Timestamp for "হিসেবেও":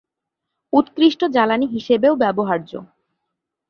1.67-2.13